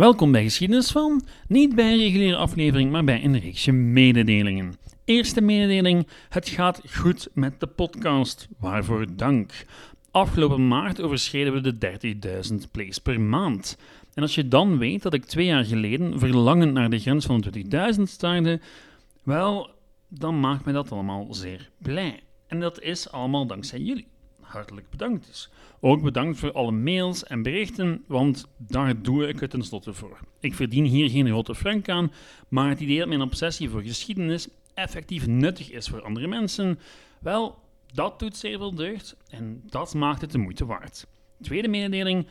Welkom 0.00 0.32
bij 0.32 0.42
Geschiedenis 0.42 0.90
van, 0.90 1.24
niet 1.48 1.74
bij 1.74 1.92
een 1.92 1.98
reguliere 1.98 2.36
aflevering, 2.36 2.90
maar 2.90 3.04
bij 3.04 3.24
een 3.24 3.38
reeksje 3.38 3.72
mededelingen. 3.72 4.74
Eerste 5.04 5.40
mededeling, 5.40 6.08
het 6.28 6.48
gaat 6.48 6.80
goed 6.90 7.28
met 7.34 7.60
de 7.60 7.66
podcast, 7.66 8.48
waarvoor 8.58 9.06
dank. 9.16 9.66
Afgelopen 10.10 10.68
maart 10.68 11.00
overschreden 11.00 11.52
we 11.52 11.60
de 11.60 12.48
30.000 12.50 12.70
plays 12.70 12.98
per 12.98 13.20
maand. 13.20 13.78
En 14.14 14.22
als 14.22 14.34
je 14.34 14.48
dan 14.48 14.78
weet 14.78 15.02
dat 15.02 15.14
ik 15.14 15.24
twee 15.24 15.46
jaar 15.46 15.64
geleden 15.64 16.18
verlangend 16.18 16.72
naar 16.72 16.90
de 16.90 16.98
grens 16.98 17.26
van 17.26 17.40
de 17.40 17.94
20.000 17.96 18.02
staarde, 18.02 18.60
wel, 19.22 19.70
dan 20.08 20.40
maakt 20.40 20.64
mij 20.64 20.74
dat 20.74 20.92
allemaal 20.92 21.34
zeer 21.34 21.70
blij. 21.78 22.20
En 22.46 22.60
dat 22.60 22.80
is 22.80 23.10
allemaal 23.10 23.46
dankzij 23.46 23.78
jullie 23.78 24.06
hartelijk 24.50 24.90
bedankt 24.90 25.26
dus. 25.26 25.50
Ook 25.80 26.02
bedankt 26.02 26.38
voor 26.38 26.52
alle 26.52 26.70
mails 26.70 27.24
en 27.24 27.42
berichten, 27.42 28.04
want 28.06 28.46
daar 28.56 29.02
doe 29.02 29.28
ik 29.28 29.40
het 29.40 29.50
tenslotte 29.50 29.92
voor. 29.92 30.18
Ik 30.40 30.54
verdien 30.54 30.84
hier 30.84 31.10
geen 31.10 31.26
grote 31.26 31.54
frank 31.54 31.88
aan, 31.88 32.12
maar 32.48 32.68
het 32.68 32.80
idee 32.80 32.98
dat 32.98 33.08
mijn 33.08 33.22
obsessie 33.22 33.70
voor 33.70 33.82
geschiedenis 33.82 34.48
effectief 34.74 35.26
nuttig 35.26 35.70
is 35.70 35.88
voor 35.88 36.02
andere 36.02 36.26
mensen, 36.26 36.78
wel, 37.20 37.58
dat 37.92 38.18
doet 38.18 38.36
zeer 38.36 38.58
veel 38.58 38.74
deugd 38.74 39.16
en 39.28 39.62
dat 39.66 39.94
maakt 39.94 40.20
het 40.20 40.32
de 40.32 40.38
moeite 40.38 40.66
waard. 40.66 41.06
Tweede 41.40 41.68
mededeling, 41.68 42.26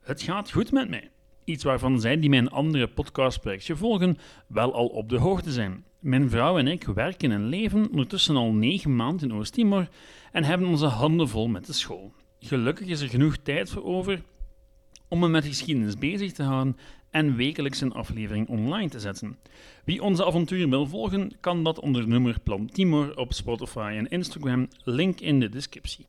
het 0.00 0.22
gaat 0.22 0.52
goed 0.52 0.72
met 0.72 0.88
mij. 0.88 1.10
Iets 1.46 1.64
waarvan 1.64 2.00
zij 2.00 2.18
die 2.18 2.30
mijn 2.30 2.50
andere 2.50 2.88
podcastprojectje 2.88 3.76
volgen 3.76 4.18
wel 4.46 4.74
al 4.74 4.86
op 4.86 5.08
de 5.08 5.18
hoogte 5.18 5.52
zijn. 5.52 5.84
Mijn 6.00 6.30
vrouw 6.30 6.58
en 6.58 6.66
ik 6.66 6.84
werken 6.84 7.30
en 7.30 7.48
leven 7.48 7.90
ondertussen 7.90 8.36
al 8.36 8.52
negen 8.52 8.96
maanden 8.96 9.28
in 9.28 9.36
Oost-Timor 9.36 9.88
en 10.32 10.44
hebben 10.44 10.68
onze 10.68 10.86
handen 10.86 11.28
vol 11.28 11.48
met 11.48 11.66
de 11.66 11.72
school. 11.72 12.12
Gelukkig 12.40 12.86
is 12.86 13.00
er 13.00 13.08
genoeg 13.08 13.36
tijd 13.36 13.70
voor 13.70 13.84
over 13.84 14.22
om 15.08 15.18
me 15.18 15.28
met 15.28 15.44
geschiedenis 15.44 15.98
bezig 15.98 16.32
te 16.32 16.42
houden 16.42 16.76
en 17.10 17.36
wekelijks 17.36 17.80
een 17.80 17.92
aflevering 17.92 18.48
online 18.48 18.88
te 18.88 19.00
zetten. 19.00 19.38
Wie 19.84 20.02
onze 20.02 20.26
avonturen 20.26 20.70
wil 20.70 20.86
volgen, 20.86 21.32
kan 21.40 21.64
dat 21.64 21.80
onder 21.80 22.08
nummer 22.08 22.40
Plan 22.40 22.66
Timor 22.66 23.16
op 23.16 23.32
Spotify 23.32 23.94
en 23.96 24.08
Instagram, 24.08 24.68
link 24.84 25.20
in 25.20 25.40
de 25.40 25.48
descriptie. 25.48 26.06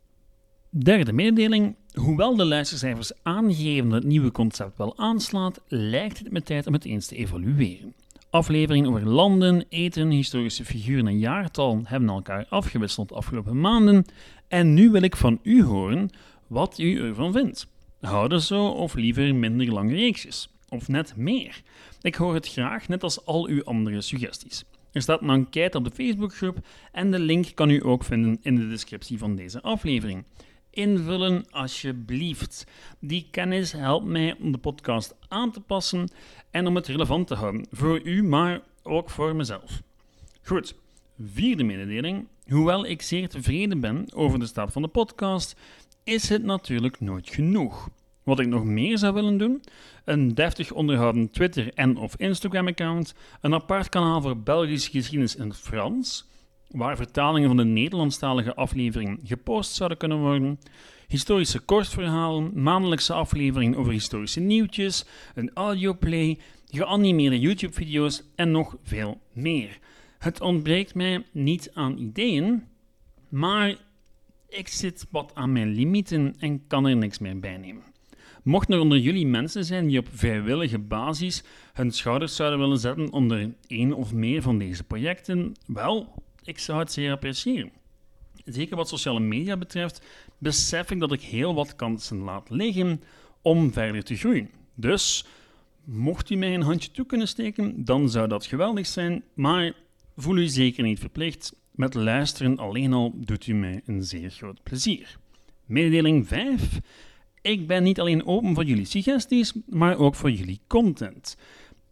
Derde 0.70 1.14
mededeling. 1.14 1.76
Hoewel 1.94 2.36
de 2.36 2.46
luistercijfers 2.46 3.12
aangeven 3.24 3.90
dat 3.90 4.00
het 4.00 4.12
nieuwe 4.12 4.32
concept 4.32 4.78
wel 4.78 4.98
aanslaat, 4.98 5.62
lijkt 5.68 6.20
het 6.20 6.32
met 6.32 6.46
tijd 6.46 6.68
om 6.68 6.74
het 6.74 6.86
eens 6.86 7.08
te 7.08 7.16
evalueren. 7.16 7.94
Afleveringen 8.30 8.90
over 8.90 9.08
landen, 9.08 9.66
eten, 9.70 10.10
historische 10.10 10.66
figuren 10.66 11.08
en 11.08 11.20
jaartallen 11.20 11.88
hebben 11.88 12.10
elkaar 12.10 12.46
afgewisseld 12.50 13.10
de 13.10 13.16
afgelopen 13.16 13.60
maanden. 13.60 14.06
En 14.48 14.74
nu 14.74 14.90
wil 14.90 15.02
ik 15.02 15.16
van 15.16 15.40
u 15.44 15.64
horen 15.64 16.10
wat 16.48 16.80
u 16.80 17.00
ervan 17.00 17.34
vindt. 17.34 17.68
Houden 18.02 18.42
zo 18.42 18.68
of 18.68 18.94
liever 18.94 19.36
minder 19.36 19.74
lange 19.74 19.96
reeksjes? 19.96 20.50
Of 20.70 20.88
net 20.88 21.14
meer? 21.16 21.62
Ik 22.02 22.16
hoor 22.16 22.34
het 22.34 22.48
graag, 22.48 22.88
net 22.88 23.04
als 23.04 23.26
al 23.26 23.48
uw 23.48 23.64
andere 23.64 24.02
suggesties. 24.02 24.64
Er 24.92 25.02
staat 25.02 25.22
een 25.22 25.30
enquête 25.30 25.78
op 25.78 25.84
de 25.84 25.92
Facebookgroep 25.92 26.58
en 26.92 27.12
de 27.12 27.20
link 27.20 27.52
kan 27.54 27.70
u 27.70 27.86
ook 27.86 28.04
vinden 28.04 28.38
in 28.42 28.56
de 28.56 28.68
descriptie 28.68 29.18
van 29.18 29.36
deze 29.36 29.62
aflevering 29.62 30.24
invullen 30.78 31.46
alsjeblieft. 31.50 32.68
Die 33.00 33.28
kennis 33.32 33.72
helpt 33.72 34.06
mij 34.06 34.36
om 34.42 34.52
de 34.52 34.58
podcast 34.58 35.16
aan 35.28 35.52
te 35.52 35.62
passen 35.62 36.10
en 36.52 36.68
om 36.68 36.76
het 36.76 36.88
relevant 36.88 37.28
te 37.28 37.36
houden. 37.36 37.68
Voor 37.72 38.02
u, 38.02 38.24
maar 38.24 38.62
ook 38.84 39.10
voor 39.10 39.36
mezelf. 39.36 39.82
Goed, 40.44 40.76
vierde 41.24 41.64
mededeling. 41.64 42.28
Hoewel 42.48 42.86
ik 42.86 43.02
zeer 43.02 43.30
tevreden 43.30 43.80
ben 43.80 44.06
over 44.14 44.40
de 44.40 44.46
staat 44.46 44.72
van 44.72 44.82
de 44.82 44.88
podcast, 44.88 45.56
is 46.04 46.30
het 46.30 46.44
natuurlijk 46.44 47.00
nooit 47.00 47.30
genoeg. 47.30 47.90
Wat 48.24 48.40
ik 48.40 48.48
nog 48.48 48.64
meer 48.64 48.98
zou 48.98 49.14
willen 49.14 49.38
doen: 49.38 49.64
een 50.06 50.36
deftig 50.36 50.72
onderhouden 50.72 51.30
Twitter- 51.30 51.74
en 51.74 51.98
of 51.98 52.16
Instagram-account, 52.16 53.14
een 53.42 53.54
apart 53.54 53.90
kanaal 53.90 54.22
voor 54.22 54.38
Belgische 54.38 54.92
geschiedenis 54.92 55.36
in 55.36 55.54
Frans 55.54 56.28
waar 56.70 56.96
vertalingen 56.96 57.48
van 57.48 57.58
de 57.58 57.66
Nederlandstalige 57.66 58.56
aflevering 58.56 59.20
gepost 59.24 59.76
zouden 59.76 59.98
kunnen 59.98 60.18
worden, 60.20 60.60
historische 61.08 61.60
kortverhalen, 61.60 62.62
maandelijkse 62.62 63.14
afleveringen 63.14 63.78
over 63.78 63.92
historische 63.92 64.40
nieuwtjes, 64.40 65.06
een 65.36 65.52
audioplay, 65.54 66.38
geanimeerde 66.66 67.40
YouTube-video's 67.40 68.24
en 68.36 68.52
nog 68.52 68.78
veel 68.84 69.22
meer. 69.34 69.80
Het 70.20 70.42
ontbreekt 70.42 70.96
mij 70.96 71.26
niet 71.32 71.72
aan 71.74 71.98
ideeën, 71.98 72.64
maar 73.30 73.76
ik 74.50 74.68
zit 74.68 75.08
wat 75.12 75.32
aan 75.34 75.52
mijn 75.52 75.74
limieten 75.74 76.36
en 76.40 76.68
kan 76.68 76.86
er 76.86 76.96
niks 76.96 77.20
meer 77.20 77.40
bij 77.40 77.58
nemen. 77.58 77.84
Mochten 78.44 78.74
er 78.74 78.82
onder 78.82 79.00
jullie 79.00 79.28
mensen 79.28 79.66
zijn 79.66 79.88
die 79.88 80.00
op 80.00 80.08
vrijwillige 80.12 80.80
basis 80.80 81.44
hun 81.74 81.92
schouders 81.92 82.36
zouden 82.36 82.60
willen 82.60 82.78
zetten 82.78 83.12
onder 83.12 83.54
één 83.68 83.94
of 83.94 84.14
meer 84.14 84.42
van 84.42 84.58
deze 84.58 84.84
projecten, 84.84 85.54
wel, 85.66 86.14
ik 86.48 86.60
zou 86.60 86.80
het 86.80 86.92
zeer 86.92 87.12
appreciëren. 87.12 87.72
Zeker 88.46 88.76
wat 88.76 88.90
sociale 88.90 89.20
media 89.20 89.58
betreft, 89.58 90.02
besef 90.38 90.92
ik 90.92 91.00
dat 91.00 91.12
ik 91.12 91.22
heel 91.22 91.54
wat 91.54 91.76
kansen 91.76 92.18
laat 92.18 92.50
liggen 92.50 93.04
om 93.42 93.72
verder 93.72 94.04
te 94.04 94.16
groeien. 94.16 94.50
Dus, 94.76 95.26
mocht 95.84 96.30
u 96.30 96.36
mij 96.36 96.54
een 96.54 96.62
handje 96.62 96.92
toe 96.92 97.06
kunnen 97.06 97.28
steken, 97.28 97.86
dan 97.86 98.10
zou 98.10 98.28
dat 98.28 98.46
geweldig 98.46 98.88
zijn, 98.88 99.24
maar 99.34 99.74
voel 100.16 100.38
u 100.38 100.48
zeker 100.48 100.84
niet 100.84 101.00
verplicht. 101.00 101.56
Met 101.72 101.94
luisteren 101.94 102.58
alleen 102.58 102.94
al 102.94 103.14
doet 103.16 103.48
u 103.48 103.54
mij 103.54 103.82
een 103.86 104.04
zeer 104.04 104.30
groot 104.30 104.64
plezier. 104.64 105.18
Mededeling 105.66 106.28
5. 106.28 106.80
Ik 107.42 107.68
ben 107.68 107.84
niet 107.84 108.00
alleen 108.00 108.26
open 108.26 108.54
voor 108.56 108.64
jullie 108.64 108.86
suggesties, 108.86 109.54
maar 109.66 109.98
ook 109.98 110.16
voor 110.16 110.32
jullie 110.32 110.60
content. 110.68 111.38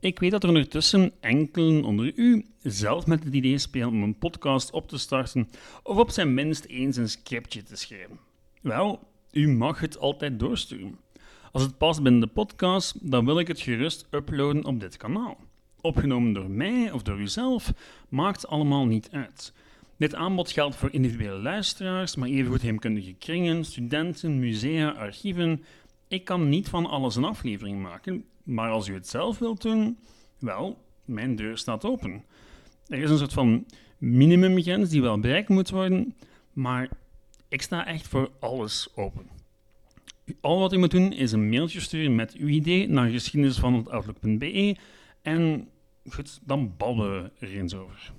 Ik 0.06 0.20
weet 0.20 0.32
dat 0.32 0.44
er 0.44 0.50
ondertussen 0.50 1.12
enkelen 1.20 1.84
onder 1.84 2.12
u 2.16 2.46
zelf 2.62 3.06
met 3.06 3.24
het 3.24 3.34
idee 3.34 3.58
spelen 3.58 3.88
om 3.88 4.04
een 4.04 4.18
podcast 4.18 4.72
op 4.72 4.88
te 4.88 4.98
starten 4.98 5.50
of 5.84 5.98
op 5.98 6.10
zijn 6.10 6.34
minst 6.34 6.66
eens 6.66 6.98
een 6.98 7.10
scriptje 7.10 7.64
te 7.64 7.76
schrijven. 7.76 8.20
Wel, 8.62 9.00
u 9.32 9.48
mag 9.48 9.80
het 9.80 9.98
altijd 9.98 10.40
doorsturen. 10.40 11.00
Als 11.52 11.64
het 11.64 11.78
past 11.78 12.04
binnen 12.04 12.22
de 12.22 12.28
podcast, 12.28 13.12
dan 13.12 13.26
wil 13.26 13.40
ik 13.40 13.48
het 13.48 13.60
gerust 13.60 14.08
uploaden 14.12 14.66
op 14.66 14.80
dit 14.80 14.98
kanaal. 14.98 15.38
Opgenomen 15.82 16.34
door 16.34 16.50
mij 16.50 16.92
of 16.92 17.02
door 17.02 17.20
uzelf, 17.20 17.74
maakt 18.10 18.48
allemaal 18.48 18.86
niet 18.86 19.10
uit. 19.12 19.54
Dit 19.98 20.16
aanbod 20.16 20.52
geldt 20.52 20.76
voor 20.76 20.94
individuele 20.94 21.42
luisteraars, 21.42 22.16
maar 22.16 22.30
evengoed 22.30 22.62
heemkundige 22.62 23.14
kringen, 23.14 23.66
studenten, 23.66 24.40
musea, 24.40 24.90
archieven. 24.90 25.64
Ik 26.08 26.26
kan 26.26 26.50
niet 26.50 26.70
van 26.70 26.86
alles 26.86 27.16
een 27.16 27.24
aflevering 27.24 27.82
maken, 27.82 28.26
maar 28.44 28.70
als 28.70 28.88
u 28.88 28.94
het 28.94 29.08
zelf 29.08 29.40
wilt 29.40 29.62
doen, 29.62 29.98
wel, 30.40 30.78
mijn 31.06 31.36
deur 31.36 31.58
staat 31.58 31.86
open. 31.86 32.24
Er 32.88 33.00
is 33.00 33.10
een 33.10 33.18
soort 33.18 33.34
van 33.34 33.66
minimumgrens 33.98 34.90
die 34.90 35.02
wel 35.02 35.20
bereikt 35.20 35.50
moet 35.50 35.70
worden, 35.70 36.16
maar 36.54 36.90
ik 37.48 37.62
sta 37.62 37.86
echt 37.86 38.08
voor 38.08 38.32
alles 38.40 38.90
open. 38.96 39.30
Al 40.42 40.60
wat 40.60 40.74
u 40.74 40.78
moet 40.78 40.92
doen 40.92 41.14
is 41.14 41.32
een 41.32 41.50
mailtje 41.50 41.80
sturen 41.80 42.16
met 42.16 42.34
uw 42.34 42.48
idee 42.48 42.88
naar 42.90 43.10
geschiedenisvanoutlook.be 43.10 44.78
en 45.22 45.70
goed, 46.10 46.40
dan 46.44 46.74
ballen 46.78 47.24
we 47.24 47.32
er 47.40 47.58
eens 47.58 47.74
over. 47.74 48.14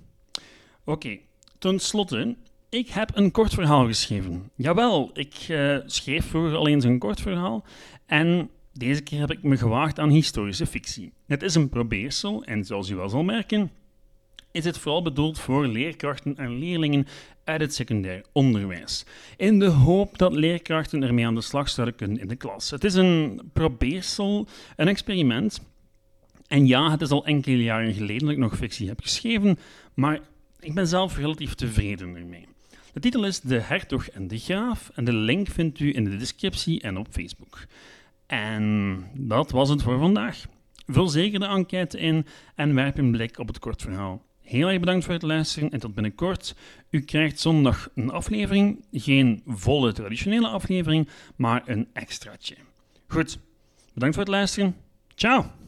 Oké, 0.84 1.18
ten 1.58 1.78
slotte, 1.78 2.36
ik 2.76 2.88
heb 2.88 3.10
een 3.14 3.30
kort 3.30 3.54
verhaal 3.54 3.86
geschreven. 3.86 4.50
Jawel, 4.54 5.10
ik 5.14 5.48
uh, 5.48 5.78
schreef 5.86 6.26
vroeger 6.26 6.56
al 6.56 6.68
eens 6.68 6.84
een 6.84 6.98
kort 6.98 7.20
verhaal 7.20 7.64
en 8.06 8.50
deze 8.72 9.02
keer 9.02 9.20
heb 9.20 9.30
ik 9.30 9.42
me 9.42 9.56
gewaagd 9.56 9.98
aan 9.98 10.10
historische 10.10 10.66
fictie. 10.66 11.12
Het 11.26 11.42
is 11.42 11.54
een 11.54 11.68
probeersel 11.68 12.44
en 12.44 12.64
zoals 12.64 12.88
u 12.88 12.96
wel 12.96 13.08
zal 13.08 13.22
merken, 13.22 13.70
is 14.50 14.64
het 14.64 14.78
vooral 14.78 15.02
bedoeld 15.02 15.38
voor 15.38 15.66
leerkrachten 15.66 16.36
en 16.36 16.58
leerlingen 16.58 17.06
uit 17.44 17.60
het 17.60 17.74
secundair 17.74 18.24
onderwijs. 18.32 19.04
In 19.36 19.58
de 19.58 19.66
hoop 19.66 20.18
dat 20.18 20.32
leerkrachten 20.32 21.02
ermee 21.02 21.26
aan 21.26 21.34
de 21.34 21.40
slag 21.40 21.68
zouden 21.68 21.96
kunnen 21.96 22.20
in 22.20 22.28
de 22.28 22.36
klas. 22.36 22.70
Het 22.70 22.84
is 22.84 22.94
een 22.94 23.40
probeersel, 23.52 24.46
een 24.76 24.88
experiment. 24.88 25.60
En 26.46 26.66
ja, 26.66 26.90
het 26.90 27.00
is 27.00 27.10
al 27.10 27.26
enkele 27.26 27.62
jaren 27.62 27.94
geleden 27.94 28.22
dat 28.22 28.30
ik 28.30 28.38
nog 28.38 28.56
fictie 28.56 28.88
heb 28.88 29.00
geschreven, 29.00 29.58
maar 29.94 30.20
ik 30.60 30.74
ben 30.74 30.88
zelf 30.88 31.16
relatief 31.16 31.54
tevreden 31.54 32.16
ermee. 32.16 32.46
De 32.96 33.02
titel 33.02 33.24
is 33.24 33.40
De 33.40 33.60
Hertog 33.60 34.08
en 34.08 34.28
de 34.28 34.38
Graaf 34.38 34.90
en 34.94 35.04
de 35.04 35.12
link 35.12 35.48
vindt 35.48 35.78
u 35.80 35.94
in 35.94 36.04
de 36.04 36.16
descriptie 36.16 36.80
en 36.80 36.96
op 36.96 37.06
Facebook. 37.10 37.66
En 38.26 39.04
dat 39.14 39.50
was 39.50 39.68
het 39.68 39.82
voor 39.82 39.98
vandaag. 39.98 40.44
Vul 40.86 41.08
zeker 41.08 41.38
de 41.38 41.46
enquête 41.46 41.98
in 41.98 42.26
en 42.54 42.74
werp 42.74 42.98
een 42.98 43.10
blik 43.10 43.38
op 43.38 43.46
het 43.46 43.58
kort 43.58 43.82
verhaal. 43.82 44.24
Heel 44.40 44.68
erg 44.68 44.80
bedankt 44.80 45.04
voor 45.04 45.14
het 45.14 45.22
luisteren 45.22 45.70
en 45.70 45.80
tot 45.80 45.94
binnenkort. 45.94 46.54
U 46.90 47.00
krijgt 47.00 47.40
zondag 47.40 47.90
een 47.94 48.10
aflevering, 48.10 48.84
geen 48.92 49.42
volle 49.46 49.92
traditionele 49.92 50.48
aflevering, 50.48 51.08
maar 51.36 51.62
een 51.64 51.88
extraatje. 51.92 52.56
Goed, 53.06 53.38
bedankt 53.94 54.14
voor 54.14 54.24
het 54.24 54.34
luisteren. 54.34 54.76
Ciao! 55.14 55.65